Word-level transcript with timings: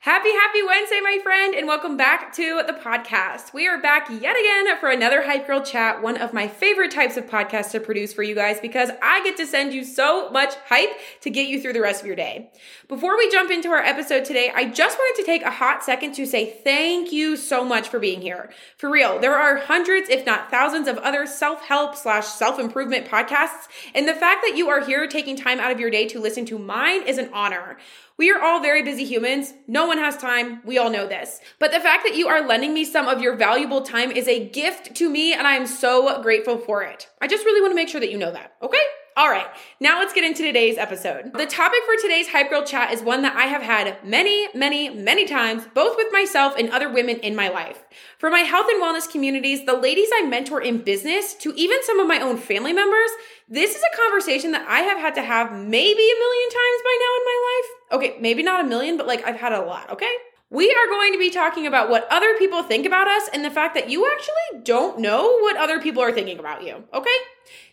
Happy, 0.00 0.30
happy 0.30 0.62
Wednesday, 0.62 1.00
my 1.02 1.18
friend, 1.24 1.56
and 1.56 1.66
welcome 1.66 1.96
back 1.96 2.32
to 2.34 2.62
the 2.68 2.72
podcast. 2.72 3.52
We 3.52 3.66
are 3.66 3.82
back 3.82 4.08
yet 4.08 4.38
again 4.38 4.78
for 4.78 4.90
another 4.90 5.24
Hype 5.24 5.44
Girl 5.44 5.60
Chat, 5.60 6.00
one 6.00 6.16
of 6.16 6.32
my 6.32 6.46
favorite 6.46 6.92
types 6.92 7.16
of 7.16 7.26
podcasts 7.26 7.72
to 7.72 7.80
produce 7.80 8.12
for 8.12 8.22
you 8.22 8.36
guys 8.36 8.60
because 8.60 8.90
I 9.02 9.24
get 9.24 9.36
to 9.38 9.46
send 9.46 9.74
you 9.74 9.82
so 9.82 10.30
much 10.30 10.54
hype 10.68 10.90
to 11.22 11.30
get 11.30 11.48
you 11.48 11.60
through 11.60 11.72
the 11.72 11.80
rest 11.80 12.00
of 12.00 12.06
your 12.06 12.14
day. 12.14 12.48
Before 12.86 13.18
we 13.18 13.28
jump 13.32 13.50
into 13.50 13.70
our 13.70 13.82
episode 13.82 14.24
today, 14.24 14.52
I 14.54 14.70
just 14.70 14.96
wanted 14.96 15.20
to 15.20 15.26
take 15.26 15.42
a 15.42 15.50
hot 15.50 15.82
second 15.82 16.12
to 16.12 16.26
say 16.26 16.48
thank 16.62 17.10
you 17.10 17.36
so 17.36 17.64
much 17.64 17.88
for 17.88 17.98
being 17.98 18.20
here. 18.20 18.52
For 18.76 18.88
real, 18.88 19.18
there 19.18 19.34
are 19.34 19.56
hundreds, 19.56 20.08
if 20.08 20.24
not 20.24 20.48
thousands, 20.48 20.86
of 20.86 20.98
other 20.98 21.26
self 21.26 21.62
help 21.62 21.96
slash 21.96 22.26
self 22.26 22.60
improvement 22.60 23.08
podcasts, 23.08 23.66
and 23.96 24.06
the 24.06 24.14
fact 24.14 24.44
that 24.46 24.56
you 24.56 24.68
are 24.68 24.84
here 24.84 25.08
taking 25.08 25.34
time 25.34 25.58
out 25.58 25.72
of 25.72 25.80
your 25.80 25.90
day 25.90 26.06
to 26.06 26.20
listen 26.20 26.46
to 26.46 26.58
mine 26.58 27.02
is 27.02 27.18
an 27.18 27.30
honor. 27.32 27.78
We 28.18 28.32
are 28.32 28.42
all 28.42 28.60
very 28.60 28.82
busy 28.82 29.04
humans. 29.04 29.54
No 29.68 29.86
one 29.86 29.98
has 29.98 30.16
time. 30.16 30.60
We 30.64 30.76
all 30.76 30.90
know 30.90 31.06
this. 31.06 31.38
But 31.60 31.70
the 31.70 31.78
fact 31.78 32.02
that 32.04 32.16
you 32.16 32.26
are 32.26 32.44
lending 32.44 32.74
me 32.74 32.84
some 32.84 33.06
of 33.06 33.22
your 33.22 33.36
valuable 33.36 33.82
time 33.82 34.10
is 34.10 34.26
a 34.26 34.48
gift 34.48 34.96
to 34.96 35.08
me, 35.08 35.32
and 35.32 35.46
I 35.46 35.54
am 35.54 35.68
so 35.68 36.20
grateful 36.20 36.58
for 36.58 36.82
it. 36.82 37.08
I 37.20 37.28
just 37.28 37.44
really 37.44 37.60
want 37.60 37.70
to 37.70 37.76
make 37.76 37.88
sure 37.88 38.00
that 38.00 38.10
you 38.10 38.18
know 38.18 38.32
that, 38.32 38.54
okay? 38.60 38.82
All 39.18 39.28
right, 39.28 39.48
now 39.80 39.98
let's 39.98 40.14
get 40.14 40.22
into 40.22 40.44
today's 40.44 40.78
episode. 40.78 41.32
The 41.32 41.46
topic 41.46 41.80
for 41.84 42.00
today's 42.00 42.28
Hype 42.28 42.50
Girl 42.50 42.64
Chat 42.64 42.92
is 42.92 43.02
one 43.02 43.22
that 43.22 43.34
I 43.34 43.46
have 43.46 43.62
had 43.62 44.04
many, 44.04 44.46
many, 44.54 44.90
many 44.90 45.26
times, 45.26 45.64
both 45.74 45.96
with 45.96 46.12
myself 46.12 46.54
and 46.56 46.70
other 46.70 46.88
women 46.88 47.18
in 47.18 47.34
my 47.34 47.48
life. 47.48 47.82
For 48.18 48.30
my 48.30 48.40
health 48.40 48.66
and 48.68 48.80
wellness 48.80 49.10
communities, 49.10 49.66
the 49.66 49.76
ladies 49.76 50.08
I 50.14 50.22
mentor 50.22 50.60
in 50.60 50.78
business, 50.78 51.34
to 51.34 51.52
even 51.54 51.82
some 51.82 51.98
of 51.98 52.06
my 52.06 52.20
own 52.20 52.36
family 52.36 52.72
members, 52.72 53.10
this 53.48 53.74
is 53.74 53.82
a 53.82 53.96
conversation 53.96 54.52
that 54.52 54.68
I 54.68 54.82
have 54.82 54.98
had 54.98 55.16
to 55.16 55.22
have 55.22 55.50
maybe 55.50 56.02
a 56.02 56.20
million 56.20 56.48
times 56.50 56.80
by 56.84 56.98
now 57.00 57.12
in 57.16 57.24
my 57.24 57.38
life. 57.42 57.47
Okay, 57.92 58.16
maybe 58.20 58.42
not 58.42 58.64
a 58.64 58.68
million, 58.68 58.96
but 58.96 59.06
like 59.06 59.26
I've 59.26 59.36
had 59.36 59.52
a 59.52 59.60
lot, 59.60 59.90
okay? 59.90 60.10
We 60.50 60.70
are 60.70 60.86
going 60.88 61.12
to 61.12 61.18
be 61.18 61.30
talking 61.30 61.66
about 61.66 61.90
what 61.90 62.06
other 62.10 62.34
people 62.38 62.62
think 62.62 62.86
about 62.86 63.06
us 63.06 63.28
and 63.32 63.44
the 63.44 63.50
fact 63.50 63.74
that 63.74 63.90
you 63.90 64.10
actually 64.10 64.62
don't 64.64 64.98
know 64.98 65.38
what 65.40 65.56
other 65.56 65.80
people 65.80 66.02
are 66.02 66.12
thinking 66.12 66.38
about 66.38 66.62
you, 66.62 66.84
okay? 66.94 67.16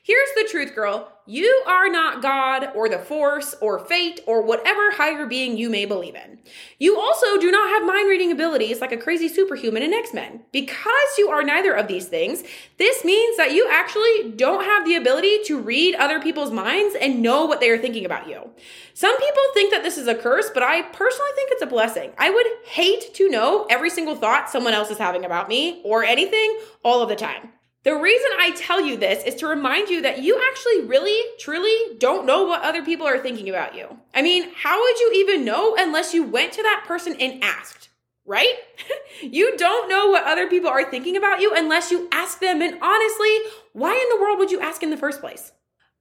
Here's 0.06 0.30
the 0.36 0.48
truth, 0.48 0.76
girl. 0.76 1.12
You 1.26 1.64
are 1.66 1.90
not 1.90 2.22
God 2.22 2.70
or 2.76 2.88
the 2.88 3.00
force 3.00 3.56
or 3.60 3.80
fate 3.80 4.20
or 4.28 4.44
whatever 4.44 4.92
higher 4.92 5.26
being 5.26 5.58
you 5.58 5.68
may 5.68 5.86
believe 5.86 6.14
in. 6.14 6.38
You 6.78 7.00
also 7.00 7.40
do 7.40 7.50
not 7.50 7.70
have 7.72 7.88
mind 7.88 8.08
reading 8.08 8.32
abilities 8.32 8.82
like 8.82 8.92
a 8.92 8.98
crazy 8.98 9.28
superhuman 9.28 9.82
in 9.82 9.94
X 9.94 10.14
Men. 10.14 10.42
Because 10.52 11.18
you 11.18 11.30
are 11.30 11.42
neither 11.42 11.74
of 11.74 11.88
these 11.88 12.08
things, 12.08 12.44
this 12.78 13.04
means 13.04 13.36
that 13.38 13.54
you 13.54 13.68
actually 13.72 14.34
don't 14.36 14.64
have 14.64 14.86
the 14.86 14.96
ability 14.96 15.40
to 15.46 15.60
read 15.60 15.96
other 15.96 16.22
people's 16.22 16.52
minds 16.52 16.96
and 17.02 17.24
know 17.24 17.46
what 17.46 17.60
they 17.60 17.72
are 17.72 17.80
thinking 17.80 18.06
about 18.06 18.30
you. 18.30 18.48
Some 18.94 19.18
people 19.18 19.44
think 19.56 19.72
that 19.72 19.82
this 19.82 19.98
is 19.98 20.08
a 20.08 20.14
curse, 20.14 20.52
but 20.54 20.62
I 20.62 20.84
personally 20.84 21.32
think 21.34 21.50
it's 21.52 21.64
a 21.64 21.66
blessing. 21.66 22.12
I 22.20 22.30
would 22.30 22.46
hate 22.66 23.12
to 23.16 23.28
know 23.28 23.66
every 23.72 23.90
single 23.90 24.16
thought 24.16 24.52
someone 24.52 24.76
else 24.76 24.92
is 24.92 25.00
having 25.00 25.26
about 25.26 25.50
me 25.50 25.82
or 25.84 26.04
anything 26.04 26.60
all 26.84 27.02
of 27.02 27.10
the 27.10 27.16
time. 27.16 27.50
The 27.86 27.96
reason 27.96 28.32
I 28.40 28.50
tell 28.56 28.82
you 28.82 28.98
this 28.98 29.24
is 29.24 29.36
to 29.36 29.48
remind 29.48 29.90
you 29.90 30.02
that 30.02 30.18
you 30.18 30.42
actually 30.50 30.86
really, 30.86 31.22
truly 31.38 31.96
don't 32.00 32.26
know 32.26 32.44
what 32.44 32.64
other 32.64 32.84
people 32.84 33.06
are 33.06 33.20
thinking 33.20 33.48
about 33.48 33.76
you. 33.76 34.00
I 34.12 34.24
mean, 34.24 34.50
how 34.56 34.82
would 34.82 35.00
you 35.00 35.12
even 35.18 35.46
know 35.46 35.76
unless 35.78 36.12
you 36.12 36.24
went 36.24 36.52
to 36.54 36.64
that 36.64 36.86
person 36.88 37.16
and 37.20 37.44
asked, 37.44 37.90
right? 38.26 38.56
you 39.22 39.56
don't 39.56 39.88
know 39.88 40.08
what 40.08 40.24
other 40.24 40.50
people 40.50 40.68
are 40.68 40.90
thinking 40.90 41.16
about 41.16 41.42
you 41.42 41.54
unless 41.56 41.92
you 41.92 42.10
ask 42.12 42.40
them. 42.40 42.60
And 42.64 42.82
honestly, 42.82 43.38
why 43.74 43.94
in 43.94 44.18
the 44.18 44.20
world 44.20 44.40
would 44.40 44.50
you 44.50 44.62
ask 44.62 44.82
in 44.82 44.90
the 44.90 44.98
first 44.98 45.22
place? 45.22 45.52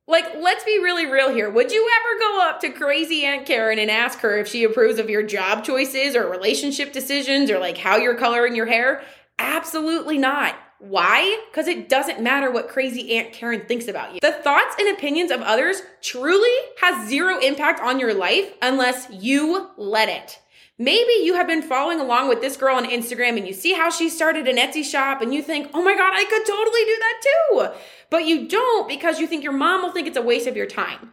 Like, 0.07 0.37
let's 0.39 0.65
be 0.65 0.79
really 0.79 1.05
real 1.05 1.35
here. 1.35 1.51
Would 1.51 1.71
you 1.71 1.91
ever 2.01 2.19
go 2.19 2.49
up 2.49 2.61
to 2.61 2.71
crazy 2.71 3.27
Aunt 3.27 3.45
Karen 3.45 3.79
and 3.79 3.91
ask 3.91 4.21
her 4.21 4.39
if 4.39 4.49
she 4.49 4.65
approves 4.65 4.99
of 4.99 5.11
your 5.11 5.23
job 5.23 5.65
choices 5.65 6.17
or 6.17 6.31
relationship 6.31 6.95
decisions 6.95 7.51
or 7.51 7.59
like 7.59 7.77
how 7.77 7.99
you're 7.99 8.17
coloring 8.17 8.57
your 8.57 8.67
hair? 8.67 9.03
Absolutely 9.39 10.17
not. 10.17 10.57
Why? 10.89 11.41
Because 11.51 11.67
it 11.67 11.89
doesn't 11.89 12.21
matter 12.21 12.51
what 12.51 12.69
crazy 12.69 13.17
Aunt 13.17 13.33
Karen 13.33 13.63
thinks 13.67 13.89
about 13.89 14.13
you. 14.13 14.21
The 14.21 14.33
thoughts 14.33 14.77
and 14.79 14.95
opinions 14.95 15.31
of 15.31 15.41
others 15.41 15.81
truly 16.03 16.55
has 16.81 17.09
zero 17.09 17.39
impact 17.39 17.81
on 17.81 17.99
your 17.99 18.13
life 18.13 18.53
unless 18.61 19.07
you 19.11 19.71
let 19.79 20.11
it. 20.11 20.41
Maybe 20.77 21.13
you 21.23 21.35
have 21.35 21.47
been 21.47 21.63
following 21.63 22.01
along 22.01 22.29
with 22.29 22.41
this 22.41 22.57
girl 22.57 22.77
on 22.77 22.85
Instagram 22.85 23.39
and 23.39 23.47
you 23.47 23.55
see 23.55 23.73
how 23.73 23.91
she 23.91 24.11
started 24.11 24.47
an 24.47 24.57
Etsy 24.57 24.85
shop 24.85 25.23
and 25.23 25.33
you 25.33 25.41
think, 25.41 25.71
oh 25.73 25.83
my 25.83 25.97
God, 25.97 26.13
I 26.13 26.25
could 26.25 26.45
totally 26.45 26.85
do 26.85 26.97
that 26.99 27.23
too. 27.23 27.79
But 28.11 28.27
you 28.27 28.47
don't 28.49 28.87
because 28.87 29.21
you 29.21 29.27
think 29.27 29.43
your 29.43 29.53
mom 29.53 29.83
will 29.83 29.93
think 29.93 30.07
it's 30.07 30.17
a 30.19 30.23
waste 30.23 30.47
of 30.47 30.57
your 30.57 30.67
time. 30.67 31.13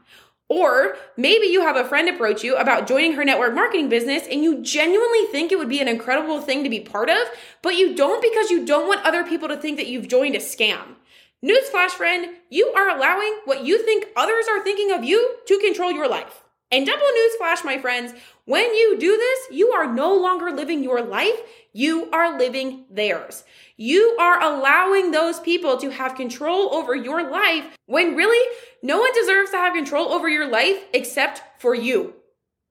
Or 0.52 0.98
maybe 1.16 1.48
you 1.48 1.62
have 1.62 1.78
a 1.78 1.86
friend 1.86 2.10
approach 2.10 2.44
you 2.44 2.58
about 2.58 2.86
joining 2.86 3.14
her 3.14 3.24
network 3.24 3.56
marketing 3.56 3.88
business 3.88 4.28
and 4.30 4.44
you 4.44 4.62
genuinely 4.62 5.26
think 5.28 5.50
it 5.50 5.58
would 5.58 5.70
be 5.70 5.80
an 5.80 5.88
incredible 5.88 6.42
thing 6.42 6.66
to 6.66 6.70
be 6.70 6.82
part 6.82 7.10
of, 7.10 7.26
but 7.62 7.78
you 7.78 7.96
don't 7.96 8.22
because 8.22 8.50
you 8.50 8.66
don't 8.66 8.86
want 8.86 9.06
other 9.06 9.24
people 9.24 9.48
to 9.48 9.56
think 9.56 9.78
that 9.78 9.88
you've 9.88 10.10
joined 10.10 10.36
a 10.36 10.40
scam. 10.40 10.96
Newsflash, 11.42 11.92
friend, 11.92 12.36
you 12.50 12.68
are 12.76 12.90
allowing 12.90 13.34
what 13.46 13.64
you 13.64 13.82
think 13.86 14.08
others 14.18 14.44
are 14.50 14.62
thinking 14.62 14.92
of 14.92 15.06
you 15.06 15.38
to 15.48 15.58
control 15.60 15.90
your 15.90 16.10
life. 16.10 16.44
And 16.72 16.86
double 16.86 17.06
newsflash, 17.06 17.66
my 17.66 17.78
friends, 17.78 18.14
when 18.46 18.74
you 18.74 18.98
do 18.98 19.18
this, 19.18 19.58
you 19.58 19.72
are 19.72 19.94
no 19.94 20.16
longer 20.16 20.52
living 20.52 20.84
your 20.84 21.02
life, 21.02 21.38
you 21.74 22.10
are 22.12 22.38
living 22.38 22.86
theirs. 22.90 23.44
You 23.76 24.16
are 24.20 24.42
allowing 24.42 25.12
those 25.12 25.40
people 25.40 25.78
to 25.78 25.90
have 25.90 26.16
control 26.16 26.74
over 26.74 26.96
your 26.96 27.30
life 27.30 27.66
when 27.88 28.16
really 28.16 28.56
no 28.82 29.00
one 29.00 29.14
deserves 29.14 29.52
to 29.52 29.58
have 29.58 29.74
control 29.74 30.14
over 30.14 30.30
your 30.30 30.48
life 30.48 30.86
except 30.94 31.42
for 31.60 31.76
you. 31.76 32.14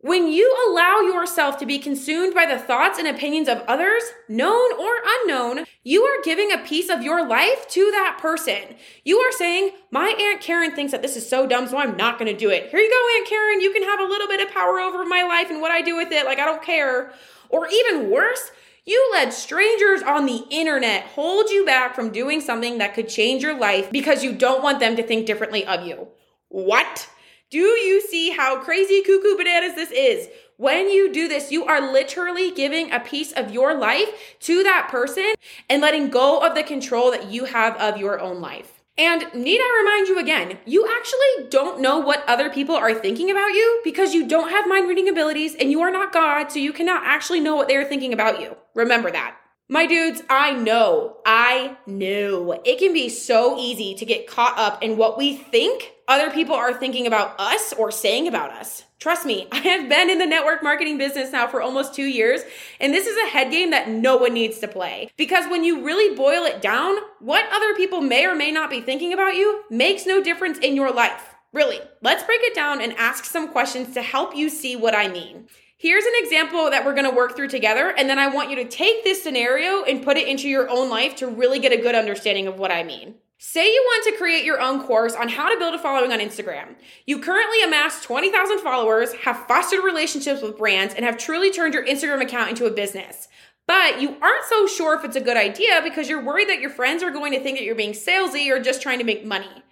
When 0.02 0.28
you 0.28 0.56
allow 0.66 1.00
yourself 1.00 1.58
to 1.58 1.66
be 1.66 1.78
consumed 1.78 2.34
by 2.34 2.46
the 2.46 2.58
thoughts 2.58 2.98
and 2.98 3.06
opinions 3.06 3.48
of 3.48 3.62
others, 3.68 4.02
known 4.30 4.72
or 4.80 4.94
unknown, 5.04 5.66
you 5.84 6.04
are 6.04 6.22
giving 6.22 6.50
a 6.50 6.64
piece 6.64 6.88
of 6.88 7.02
your 7.02 7.28
life 7.28 7.68
to 7.68 7.90
that 7.90 8.16
person. 8.18 8.76
You 9.04 9.18
are 9.18 9.32
saying, 9.32 9.72
My 9.90 10.16
Aunt 10.18 10.40
Karen 10.40 10.74
thinks 10.74 10.92
that 10.92 11.02
this 11.02 11.16
is 11.16 11.28
so 11.28 11.46
dumb, 11.46 11.66
so 11.66 11.76
I'm 11.76 11.98
not 11.98 12.18
gonna 12.18 12.34
do 12.34 12.48
it. 12.48 12.70
Here 12.70 12.80
you 12.80 12.88
go, 12.88 13.18
Aunt 13.18 13.28
Karen. 13.28 13.60
You 13.60 13.74
can 13.74 13.82
have 13.82 14.00
a 14.00 14.10
little 14.10 14.26
bit 14.26 14.40
of 14.40 14.54
power 14.54 14.80
over 14.80 15.04
my 15.04 15.22
life 15.22 15.50
and 15.50 15.60
what 15.60 15.70
I 15.70 15.82
do 15.82 15.96
with 15.96 16.10
it. 16.12 16.24
Like, 16.24 16.38
I 16.38 16.46
don't 16.46 16.62
care. 16.62 17.12
Or 17.50 17.68
even 17.68 18.10
worse, 18.10 18.52
you 18.86 19.10
let 19.12 19.34
strangers 19.34 20.02
on 20.02 20.24
the 20.24 20.46
internet 20.48 21.08
hold 21.08 21.50
you 21.50 21.66
back 21.66 21.94
from 21.94 22.10
doing 22.10 22.40
something 22.40 22.78
that 22.78 22.94
could 22.94 23.10
change 23.10 23.42
your 23.42 23.58
life 23.58 23.92
because 23.92 24.24
you 24.24 24.32
don't 24.32 24.62
want 24.62 24.80
them 24.80 24.96
to 24.96 25.02
think 25.02 25.26
differently 25.26 25.66
of 25.66 25.86
you. 25.86 26.08
What? 26.48 27.06
Do 27.50 27.58
you 27.58 28.00
see 28.00 28.30
how 28.30 28.60
crazy 28.60 29.02
cuckoo 29.02 29.36
bananas 29.36 29.74
this 29.74 29.90
is? 29.90 30.28
When 30.56 30.88
you 30.88 31.12
do 31.12 31.26
this, 31.26 31.50
you 31.50 31.64
are 31.64 31.92
literally 31.92 32.52
giving 32.52 32.92
a 32.92 33.00
piece 33.00 33.32
of 33.32 33.50
your 33.50 33.74
life 33.74 34.36
to 34.40 34.62
that 34.62 34.86
person 34.88 35.32
and 35.68 35.82
letting 35.82 36.10
go 36.10 36.46
of 36.46 36.54
the 36.54 36.62
control 36.62 37.10
that 37.10 37.32
you 37.32 37.46
have 37.46 37.76
of 37.78 37.98
your 37.98 38.20
own 38.20 38.40
life. 38.40 38.80
And 38.96 39.22
need 39.34 39.58
I 39.58 39.82
remind 39.82 40.06
you 40.06 40.20
again, 40.20 40.58
you 40.64 40.86
actually 40.96 41.48
don't 41.48 41.80
know 41.80 41.98
what 41.98 42.22
other 42.28 42.50
people 42.50 42.76
are 42.76 42.94
thinking 42.94 43.32
about 43.32 43.48
you 43.48 43.80
because 43.82 44.14
you 44.14 44.28
don't 44.28 44.50
have 44.50 44.68
mind 44.68 44.88
reading 44.88 45.08
abilities 45.08 45.56
and 45.56 45.72
you 45.72 45.80
are 45.80 45.90
not 45.90 46.12
God, 46.12 46.52
so 46.52 46.60
you 46.60 46.72
cannot 46.72 47.02
actually 47.04 47.40
know 47.40 47.56
what 47.56 47.66
they 47.66 47.76
are 47.76 47.84
thinking 47.84 48.12
about 48.12 48.40
you. 48.40 48.56
Remember 48.74 49.10
that. 49.10 49.34
My 49.72 49.86
dudes, 49.86 50.20
I 50.28 50.52
know, 50.52 51.18
I 51.24 51.76
know. 51.86 52.60
It 52.64 52.80
can 52.80 52.92
be 52.92 53.08
so 53.08 53.56
easy 53.56 53.94
to 53.94 54.04
get 54.04 54.26
caught 54.26 54.58
up 54.58 54.82
in 54.82 54.96
what 54.96 55.16
we 55.16 55.36
think 55.36 55.92
other 56.08 56.28
people 56.28 56.56
are 56.56 56.74
thinking 56.74 57.06
about 57.06 57.38
us 57.38 57.72
or 57.74 57.92
saying 57.92 58.26
about 58.26 58.50
us. 58.50 58.82
Trust 58.98 59.24
me, 59.24 59.46
I 59.52 59.58
have 59.58 59.88
been 59.88 60.10
in 60.10 60.18
the 60.18 60.26
network 60.26 60.64
marketing 60.64 60.98
business 60.98 61.30
now 61.30 61.46
for 61.46 61.62
almost 61.62 61.94
two 61.94 62.06
years, 62.06 62.40
and 62.80 62.92
this 62.92 63.06
is 63.06 63.16
a 63.16 63.30
head 63.30 63.52
game 63.52 63.70
that 63.70 63.88
no 63.88 64.16
one 64.16 64.34
needs 64.34 64.58
to 64.58 64.66
play. 64.66 65.12
Because 65.16 65.48
when 65.48 65.62
you 65.62 65.84
really 65.84 66.16
boil 66.16 66.46
it 66.46 66.60
down, 66.60 66.96
what 67.20 67.46
other 67.52 67.72
people 67.76 68.00
may 68.00 68.26
or 68.26 68.34
may 68.34 68.50
not 68.50 68.70
be 68.70 68.80
thinking 68.80 69.12
about 69.12 69.36
you 69.36 69.62
makes 69.70 70.04
no 70.04 70.20
difference 70.20 70.58
in 70.58 70.74
your 70.74 70.90
life. 70.92 71.36
Really, 71.52 71.78
let's 72.02 72.24
break 72.24 72.40
it 72.42 72.56
down 72.56 72.80
and 72.80 72.92
ask 72.94 73.24
some 73.24 73.46
questions 73.46 73.94
to 73.94 74.02
help 74.02 74.34
you 74.34 74.48
see 74.48 74.74
what 74.74 74.96
I 74.96 75.06
mean. 75.06 75.46
Here's 75.82 76.04
an 76.04 76.12
example 76.16 76.68
that 76.70 76.84
we're 76.84 76.94
gonna 76.94 77.10
work 77.10 77.34
through 77.34 77.48
together, 77.48 77.88
and 77.88 78.06
then 78.06 78.18
I 78.18 78.26
want 78.26 78.50
you 78.50 78.56
to 78.56 78.66
take 78.66 79.02
this 79.02 79.22
scenario 79.22 79.82
and 79.82 80.04
put 80.04 80.18
it 80.18 80.28
into 80.28 80.46
your 80.46 80.68
own 80.68 80.90
life 80.90 81.16
to 81.16 81.26
really 81.26 81.58
get 81.58 81.72
a 81.72 81.78
good 81.78 81.94
understanding 81.94 82.46
of 82.46 82.58
what 82.58 82.70
I 82.70 82.82
mean. 82.82 83.14
Say 83.38 83.72
you 83.72 83.82
want 83.86 84.04
to 84.04 84.18
create 84.18 84.44
your 84.44 84.60
own 84.60 84.82
course 84.82 85.14
on 85.14 85.30
how 85.30 85.48
to 85.48 85.58
build 85.58 85.74
a 85.74 85.78
following 85.78 86.12
on 86.12 86.18
Instagram. 86.18 86.74
You 87.06 87.18
currently 87.18 87.62
amass 87.62 88.04
20,000 88.04 88.58
followers, 88.58 89.14
have 89.24 89.46
fostered 89.46 89.82
relationships 89.82 90.42
with 90.42 90.58
brands, 90.58 90.92
and 90.92 91.02
have 91.06 91.16
truly 91.16 91.50
turned 91.50 91.72
your 91.72 91.86
Instagram 91.86 92.20
account 92.20 92.50
into 92.50 92.66
a 92.66 92.70
business. 92.70 93.28
But 93.66 94.02
you 94.02 94.18
aren't 94.20 94.44
so 94.50 94.66
sure 94.66 94.94
if 94.98 95.04
it's 95.06 95.16
a 95.16 95.20
good 95.22 95.38
idea 95.38 95.80
because 95.82 96.10
you're 96.10 96.22
worried 96.22 96.50
that 96.50 96.60
your 96.60 96.68
friends 96.68 97.02
are 97.02 97.10
going 97.10 97.32
to 97.32 97.40
think 97.40 97.56
that 97.56 97.64
you're 97.64 97.74
being 97.74 97.94
salesy 97.94 98.50
or 98.50 98.60
just 98.60 98.82
trying 98.82 98.98
to 98.98 99.04
make 99.04 99.24
money. 99.24 99.64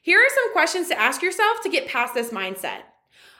Here 0.00 0.20
are 0.20 0.32
some 0.32 0.52
questions 0.52 0.86
to 0.90 1.00
ask 1.00 1.22
yourself 1.22 1.60
to 1.64 1.68
get 1.68 1.88
past 1.88 2.14
this 2.14 2.30
mindset. 2.30 2.82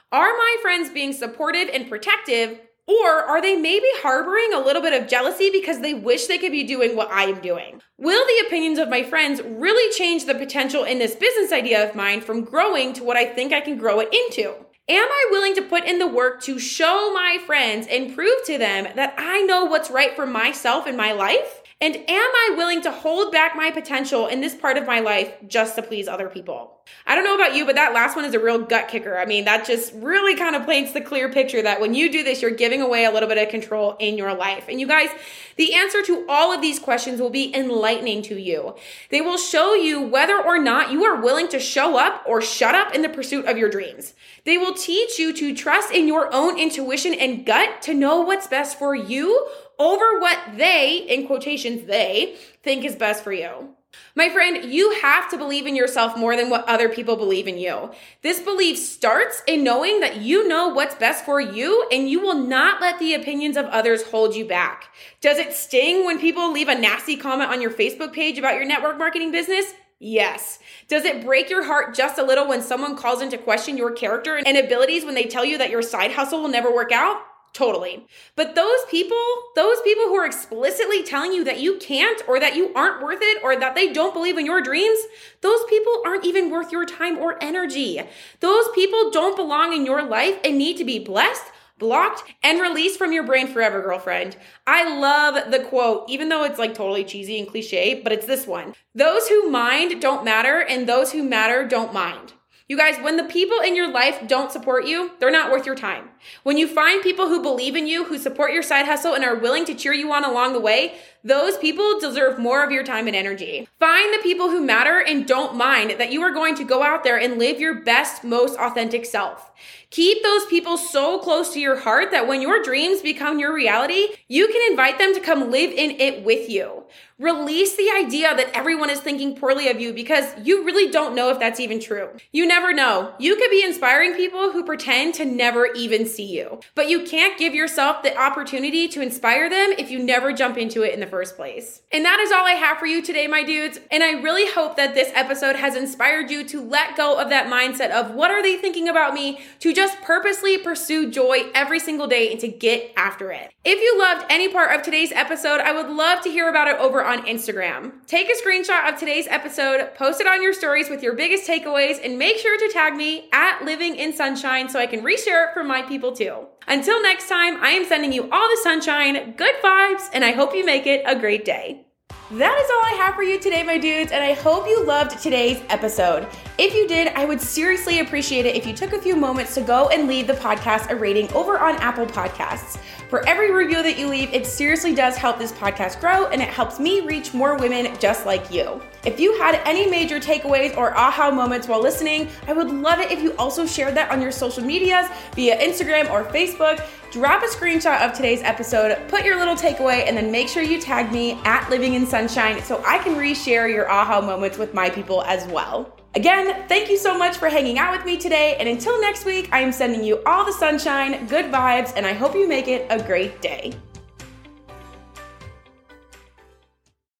Are 0.09 0.37
my 0.37 0.55
friends 0.61 0.89
being 0.89 1.11
supportive 1.11 1.67
and 1.73 1.89
protective, 1.89 2.61
or 2.87 3.09
are 3.09 3.41
they 3.41 3.57
maybe 3.57 3.87
harboring 3.95 4.53
a 4.53 4.65
little 4.65 4.81
bit 4.81 4.93
of 4.93 5.09
jealousy 5.09 5.49
because 5.51 5.81
they 5.81 5.93
wish 5.93 6.27
they 6.27 6.37
could 6.37 6.53
be 6.53 6.63
doing 6.63 6.95
what 6.95 7.11
I 7.11 7.23
am 7.23 7.41
doing? 7.41 7.81
Will 7.97 8.25
the 8.25 8.47
opinions 8.47 8.79
of 8.79 8.87
my 8.87 9.03
friends 9.03 9.41
really 9.43 9.93
change 9.93 10.23
the 10.23 10.33
potential 10.33 10.85
in 10.85 10.97
this 10.97 11.13
business 11.13 11.51
idea 11.51 11.85
of 11.85 11.93
mine 11.93 12.21
from 12.21 12.45
growing 12.45 12.93
to 12.93 13.03
what 13.03 13.17
I 13.17 13.25
think 13.25 13.51
I 13.51 13.59
can 13.59 13.77
grow 13.77 13.99
it 13.99 14.07
into? 14.13 14.53
Am 14.87 15.09
I 15.09 15.27
willing 15.29 15.55
to 15.55 15.61
put 15.61 15.83
in 15.83 15.99
the 15.99 16.07
work 16.07 16.41
to 16.43 16.57
show 16.57 17.11
my 17.13 17.37
friends 17.45 17.85
and 17.91 18.15
prove 18.15 18.45
to 18.45 18.57
them 18.57 18.87
that 18.95 19.13
I 19.17 19.41
know 19.41 19.65
what's 19.65 19.91
right 19.91 20.15
for 20.15 20.25
myself 20.25 20.87
and 20.87 20.95
my 20.95 21.11
life? 21.11 21.61
And 21.81 21.97
am 21.97 22.07
I 22.07 22.53
willing 22.55 22.81
to 22.83 22.91
hold 22.91 23.33
back 23.33 23.57
my 23.57 23.71
potential 23.71 24.27
in 24.27 24.39
this 24.39 24.55
part 24.55 24.77
of 24.77 24.87
my 24.87 25.01
life 25.01 25.33
just 25.47 25.75
to 25.75 25.81
please 25.81 26.07
other 26.07 26.29
people? 26.29 26.76
I 27.05 27.15
don't 27.15 27.23
know 27.23 27.35
about 27.35 27.55
you, 27.55 27.65
but 27.65 27.75
that 27.75 27.93
last 27.93 28.15
one 28.17 28.25
is 28.25 28.33
a 28.33 28.39
real 28.39 28.59
gut 28.59 28.89
kicker. 28.89 29.17
I 29.17 29.25
mean, 29.25 29.45
that 29.45 29.65
just 29.65 29.93
really 29.93 30.35
kind 30.35 30.55
of 30.55 30.65
paints 30.65 30.91
the 30.91 30.99
clear 30.99 31.31
picture 31.31 31.61
that 31.61 31.79
when 31.79 31.93
you 31.93 32.11
do 32.11 32.21
this, 32.21 32.41
you're 32.41 32.51
giving 32.51 32.81
away 32.81 33.05
a 33.05 33.11
little 33.11 33.29
bit 33.29 33.37
of 33.37 33.49
control 33.49 33.95
in 33.99 34.17
your 34.17 34.33
life. 34.33 34.65
And 34.67 34.79
you 34.79 34.87
guys, 34.87 35.09
the 35.55 35.73
answer 35.73 36.01
to 36.03 36.25
all 36.27 36.51
of 36.51 36.61
these 36.61 36.79
questions 36.79 37.21
will 37.21 37.29
be 37.29 37.55
enlightening 37.55 38.23
to 38.23 38.39
you. 38.39 38.75
They 39.09 39.21
will 39.21 39.37
show 39.37 39.73
you 39.73 40.01
whether 40.01 40.37
or 40.37 40.59
not 40.59 40.91
you 40.91 41.05
are 41.05 41.21
willing 41.21 41.47
to 41.49 41.59
show 41.59 41.97
up 41.97 42.23
or 42.27 42.41
shut 42.41 42.75
up 42.75 42.93
in 42.93 43.01
the 43.01 43.09
pursuit 43.09 43.45
of 43.45 43.57
your 43.57 43.69
dreams. 43.69 44.13
They 44.43 44.57
will 44.57 44.73
teach 44.73 45.17
you 45.17 45.31
to 45.33 45.55
trust 45.55 45.93
in 45.93 46.07
your 46.07 46.33
own 46.33 46.59
intuition 46.59 47.13
and 47.13 47.45
gut 47.45 47.81
to 47.83 47.93
know 47.93 48.19
what's 48.19 48.47
best 48.47 48.77
for 48.77 48.93
you 48.93 49.47
over 49.79 50.19
what 50.19 50.39
they, 50.57 51.05
in 51.07 51.27
quotations, 51.27 51.85
they 51.87 52.35
think 52.63 52.83
is 52.83 52.95
best 52.95 53.23
for 53.23 53.31
you. 53.31 53.76
My 54.15 54.29
friend, 54.29 54.73
you 54.73 54.95
have 55.01 55.29
to 55.29 55.37
believe 55.37 55.67
in 55.67 55.75
yourself 55.75 56.17
more 56.17 56.35
than 56.35 56.49
what 56.49 56.67
other 56.67 56.89
people 56.89 57.15
believe 57.15 57.47
in 57.47 57.57
you. 57.57 57.91
This 58.23 58.39
belief 58.39 58.77
starts 58.79 59.43
in 59.45 59.63
knowing 59.63 59.99
that 59.99 60.17
you 60.17 60.47
know 60.47 60.69
what's 60.69 60.95
best 60.95 61.23
for 61.23 61.39
you 61.39 61.87
and 61.91 62.09
you 62.09 62.19
will 62.19 62.37
not 62.37 62.81
let 62.81 62.97
the 62.97 63.13
opinions 63.13 63.57
of 63.57 63.65
others 63.65 64.03
hold 64.03 64.35
you 64.35 64.45
back. 64.45 64.93
Does 65.21 65.37
it 65.37 65.53
sting 65.53 66.05
when 66.05 66.19
people 66.19 66.51
leave 66.51 66.67
a 66.67 66.73
nasty 66.73 67.15
comment 67.15 67.51
on 67.51 67.61
your 67.61 67.71
Facebook 67.71 68.11
page 68.11 68.39
about 68.39 68.55
your 68.55 68.65
network 68.65 68.97
marketing 68.97 69.31
business? 69.31 69.73
Yes. 69.99 70.59
Does 70.87 71.05
it 71.05 71.25
break 71.25 71.49
your 71.49 71.63
heart 71.63 71.95
just 71.95 72.17
a 72.17 72.23
little 72.23 72.47
when 72.47 72.61
someone 72.61 72.95
calls 72.95 73.21
into 73.21 73.37
question 73.37 73.77
your 73.77 73.91
character 73.91 74.41
and 74.43 74.57
abilities 74.57 75.05
when 75.05 75.15
they 75.15 75.25
tell 75.25 75.43
you 75.45 75.57
that 75.57 75.69
your 75.69 75.81
side 75.81 76.11
hustle 76.11 76.41
will 76.41 76.49
never 76.49 76.73
work 76.73 76.91
out? 76.91 77.21
Totally. 77.53 78.05
But 78.35 78.53
those 78.53 78.79
people, 78.89 79.17
those 79.55 79.81
people 79.81 80.03
who 80.05 80.15
are 80.15 80.25
explicitly 80.25 81.01
telling 81.03 81.33
you 81.33 81.43
that 81.43 81.59
you 81.59 81.77
can't 81.77 82.21
or 82.27 82.39
that 82.39 82.55
you 82.55 82.71
aren't 82.75 83.01
worth 83.01 83.19
it 83.21 83.43
or 83.43 83.55
that 83.55 83.73
they 83.73 83.91
don't 83.91 84.13
believe 84.13 84.37
in 84.37 84.45
your 84.45 84.61
dreams, 84.61 84.99
those 85.41 85.63
people 85.67 86.03
aren't 86.05 86.25
even 86.25 86.51
worth 86.51 86.71
your 86.71 86.85
time 86.85 87.17
or 87.17 87.41
energy. 87.43 88.01
Those 88.41 88.65
people 88.75 89.09
don't 89.09 89.35
belong 89.35 89.73
in 89.73 89.85
your 89.85 90.03
life 90.03 90.39
and 90.43 90.57
need 90.57 90.77
to 90.77 90.85
be 90.85 90.99
blessed 90.99 91.51
blocked 91.79 92.23
and 92.43 92.59
released 92.59 92.97
from 92.97 93.11
your 93.11 93.23
brain 93.23 93.47
forever, 93.47 93.81
girlfriend. 93.81 94.37
I 94.65 94.97
love 94.99 95.51
the 95.51 95.59
quote, 95.59 96.09
even 96.09 96.29
though 96.29 96.43
it's 96.43 96.59
like 96.59 96.73
totally 96.73 97.03
cheesy 97.03 97.39
and 97.39 97.47
cliche, 97.47 98.01
but 98.01 98.11
it's 98.11 98.25
this 98.25 98.47
one. 98.47 98.73
Those 98.95 99.27
who 99.27 99.49
mind 99.49 100.01
don't 100.01 100.25
matter, 100.25 100.59
and 100.59 100.87
those 100.87 101.11
who 101.11 101.23
matter 101.23 101.67
don't 101.67 101.93
mind. 101.93 102.33
You 102.69 102.75
guys, 102.75 103.01
when 103.01 103.15
the 103.15 103.23
people 103.23 103.59
in 103.61 103.77
your 103.77 103.89
life 103.89 104.27
don't 104.27 104.51
support 104.51 104.85
you, 104.85 105.11
they're 105.19 105.31
not 105.31 105.49
worth 105.49 105.65
your 105.65 105.73
time. 105.73 106.09
When 106.43 106.57
you 106.57 106.67
find 106.67 107.01
people 107.01 107.29
who 107.29 107.41
believe 107.41 107.77
in 107.77 107.87
you, 107.87 108.03
who 108.03 108.17
support 108.17 108.51
your 108.51 108.61
side 108.61 108.85
hustle, 108.85 109.13
and 109.13 109.23
are 109.23 109.37
willing 109.37 109.63
to 109.65 109.73
cheer 109.73 109.93
you 109.93 110.11
on 110.11 110.25
along 110.25 110.51
the 110.51 110.59
way, 110.59 110.95
those 111.23 111.57
people 111.57 111.97
deserve 111.97 112.37
more 112.37 112.65
of 112.65 112.71
your 112.71 112.83
time 112.83 113.07
and 113.07 113.15
energy. 113.15 113.69
Find 113.79 114.13
the 114.13 114.21
people 114.21 114.49
who 114.49 114.65
matter 114.65 114.99
and 114.99 115.25
don't 115.25 115.55
mind 115.55 115.91
that 115.91 116.11
you 116.11 116.21
are 116.23 116.31
going 116.31 116.55
to 116.55 116.65
go 116.65 116.83
out 116.83 117.05
there 117.05 117.17
and 117.17 117.39
live 117.39 117.57
your 117.57 117.83
best, 117.83 118.25
most 118.25 118.59
authentic 118.59 119.05
self. 119.05 119.49
Keep 119.89 120.21
those 120.21 120.45
people 120.45 120.77
so 120.77 121.17
close 121.19 121.53
to 121.53 121.61
your 121.61 121.79
heart 121.79 122.11
that 122.11 122.27
when 122.27 122.41
your 122.41 122.61
dreams 122.61 123.01
become 123.01 123.39
your 123.39 123.53
reality, 123.53 124.07
you 124.27 124.47
can 124.47 124.71
invite 124.71 124.99
them 124.99 125.13
to 125.13 125.21
come 125.21 125.49
live 125.49 125.71
in 125.71 125.91
it 125.91 126.25
with 126.25 126.49
you. 126.49 126.83
Release 127.19 127.75
the 127.75 127.89
idea 127.89 128.35
that 128.35 128.55
everyone 128.55 128.91
is 128.91 128.99
thinking 128.99 129.35
poorly 129.35 129.69
of 129.69 129.81
you 129.81 129.91
because 129.91 130.25
you 130.43 130.63
really 130.63 130.91
don't 130.91 131.15
know 131.15 131.31
if 131.31 131.39
that's 131.39 131.59
even 131.59 131.79
true. 131.79 132.09
You 132.31 132.45
never 132.45 132.73
know. 132.73 133.11
You 133.17 133.35
could 133.37 133.49
be 133.49 133.63
inspiring 133.63 134.13
people 134.13 134.51
who 134.51 134.63
pretend 134.63 135.15
to 135.15 135.25
never 135.25 135.65
even 135.73 136.05
see 136.05 136.37
you, 136.37 136.59
but 136.75 136.89
you 136.89 137.03
can't 137.05 137.39
give 137.39 137.55
yourself 137.55 138.03
the 138.03 138.15
opportunity 138.15 138.87
to 138.89 139.01
inspire 139.01 139.49
them 139.49 139.73
if 139.79 139.89
you 139.89 139.97
never 139.97 140.31
jump 140.31 140.57
into 140.57 140.83
it 140.83 140.93
in 140.93 140.99
the 140.99 141.07
first 141.07 141.35
place. 141.35 141.81
And 141.91 142.05
that 142.05 142.19
is 142.19 142.31
all 142.31 142.45
I 142.45 142.51
have 142.51 142.77
for 142.77 142.85
you 142.85 143.01
today, 143.01 143.25
my 143.25 143.43
dudes. 143.43 143.79
And 143.89 144.03
I 144.03 144.21
really 144.21 144.51
hope 144.51 144.77
that 144.77 144.93
this 144.93 145.11
episode 145.15 145.55
has 145.55 145.75
inspired 145.75 146.29
you 146.29 146.43
to 146.49 146.61
let 146.61 146.95
go 146.95 147.19
of 147.19 147.29
that 147.29 147.47
mindset 147.47 147.89
of 147.89 148.11
what 148.11 148.29
are 148.29 148.43
they 148.43 148.57
thinking 148.57 148.89
about 148.89 149.15
me 149.15 149.39
to 149.61 149.73
just 149.77 150.01
purposely 150.01 150.57
pursue 150.57 151.11
joy 151.11 151.51
every 151.53 151.79
single 151.79 152.07
day 152.07 152.31
and 152.31 152.39
to 152.39 152.47
get 152.47 152.91
after 152.97 153.31
it. 153.31 153.53
If 153.63 153.79
you 153.79 153.99
loved 153.99 154.25
any 154.27 154.49
part 154.51 154.75
of 154.75 154.81
today's 154.81 155.11
episode, 155.11 155.59
I 155.59 155.71
would 155.71 155.87
love 155.87 156.23
to 156.23 156.31
hear 156.31 156.49
about 156.49 156.67
it 156.67 156.77
over 156.77 157.05
on 157.05 157.27
Instagram. 157.27 157.91
Take 158.07 158.27
a 158.27 158.33
screenshot 158.33 158.91
of 158.91 158.99
today's 158.99 159.27
episode, 159.27 159.93
post 159.93 160.19
it 160.19 160.25
on 160.25 160.41
your 160.41 160.53
stories 160.53 160.89
with 160.89 161.03
your 161.03 161.13
biggest 161.13 161.47
takeaways, 161.47 162.03
and 162.03 162.17
make 162.17 162.37
sure 162.37 162.57
to 162.57 162.73
tag 162.73 162.95
me 162.95 163.29
at 163.31 163.63
Living 163.65 163.95
in 163.97 164.13
Sunshine 164.13 164.67
so 164.67 164.79
I 164.79 164.87
can 164.87 165.01
reshare 165.01 165.49
it 165.49 165.53
for 165.53 165.63
my 165.63 165.83
people 165.83 166.11
too. 166.11 166.47
Until 166.67 166.99
next 167.03 167.29
time, 167.29 167.63
I 167.63 167.69
am 167.69 167.85
sending 167.85 168.11
you 168.11 168.27
all 168.31 168.49
the 168.49 168.59
sunshine, 168.63 169.35
good 169.37 169.55
vibes, 169.63 170.09
and 170.11 170.25
I 170.25 170.31
hope 170.31 170.55
you 170.55 170.65
make 170.65 170.87
it 170.87 171.03
a 171.05 171.19
great 171.19 171.45
day. 171.45 171.86
That 172.31 172.59
is 172.59 172.69
all 172.69 172.83
I 172.83 173.05
have 173.05 173.15
for 173.15 173.23
you 173.23 173.39
today, 173.39 173.63
my 173.63 173.77
dudes, 173.77 174.11
and 174.11 174.21
I 174.21 174.33
hope 174.33 174.67
you 174.67 174.83
loved 174.83 175.17
today's 175.17 175.63
episode. 175.69 176.27
If 176.57 176.73
you 176.73 176.85
did, 176.85 177.13
I 177.15 177.23
would 177.23 177.39
seriously 177.39 178.01
appreciate 178.01 178.45
it 178.45 178.53
if 178.53 178.67
you 178.67 178.73
took 178.73 178.91
a 178.91 178.99
few 178.99 179.15
moments 179.15 179.55
to 179.55 179.61
go 179.61 179.87
and 179.87 180.09
leave 180.09 180.27
the 180.27 180.33
podcast 180.33 180.91
a 180.91 180.95
rating 180.97 181.31
over 181.31 181.57
on 181.57 181.77
Apple 181.77 182.05
Podcasts. 182.05 182.79
For 183.09 183.25
every 183.29 183.53
review 183.53 183.81
that 183.81 183.97
you 183.97 184.09
leave, 184.09 184.33
it 184.33 184.45
seriously 184.45 184.93
does 184.93 185.15
help 185.15 185.39
this 185.39 185.53
podcast 185.53 186.01
grow 186.01 186.25
and 186.25 186.41
it 186.41 186.49
helps 186.49 186.81
me 186.81 186.99
reach 186.99 187.33
more 187.33 187.55
women 187.55 187.97
just 187.97 188.25
like 188.25 188.51
you. 188.51 188.81
If 189.05 189.21
you 189.21 189.39
had 189.39 189.61
any 189.63 189.89
major 189.89 190.19
takeaways 190.19 190.75
or 190.75 190.97
aha 190.97 191.31
moments 191.31 191.69
while 191.69 191.81
listening, 191.81 192.27
I 192.45 192.51
would 192.51 192.69
love 192.69 192.99
it 192.99 193.09
if 193.09 193.23
you 193.23 193.37
also 193.37 193.65
shared 193.65 193.95
that 193.95 194.11
on 194.11 194.21
your 194.21 194.33
social 194.33 194.65
medias 194.65 195.07
via 195.33 195.57
Instagram 195.57 196.11
or 196.11 196.25
Facebook. 196.25 196.85
Drop 197.11 197.41
a 197.41 197.47
screenshot 197.47 198.01
of 198.01 198.11
today's 198.11 198.41
episode, 198.41 198.97
put 199.07 199.23
your 199.23 199.37
little 199.37 199.55
takeaway, 199.55 200.05
and 200.05 200.17
then 200.17 200.29
make 200.29 200.49
sure 200.49 200.61
you 200.61 200.79
tag 200.79 201.09
me 201.11 201.39
at 201.45 201.69
Living 201.69 201.93
in 201.93 202.05
Sunshine 202.05 202.61
so 202.63 202.83
I 202.85 202.97
can 202.97 203.15
reshare 203.15 203.73
your 203.73 203.89
aha 203.89 204.19
moments 204.19 204.57
with 204.57 204.73
my 204.73 204.89
people 204.89 205.23
as 205.23 205.47
well. 205.47 205.97
Again, 206.15 206.67
thank 206.67 206.89
you 206.89 206.97
so 206.97 207.17
much 207.17 207.37
for 207.37 207.47
hanging 207.47 207.79
out 207.79 207.95
with 207.95 208.05
me 208.05 208.17
today. 208.17 208.57
And 208.59 208.67
until 208.67 208.99
next 208.99 209.23
week, 209.23 209.47
I 209.53 209.61
am 209.61 209.71
sending 209.71 210.03
you 210.03 210.21
all 210.25 210.43
the 210.43 210.51
sunshine, 210.51 211.27
good 211.27 211.45
vibes, 211.45 211.93
and 211.95 212.05
I 212.05 212.11
hope 212.11 212.35
you 212.35 212.47
make 212.47 212.67
it 212.67 212.85
a 212.89 213.01
great 213.01 213.41
day. 213.41 213.73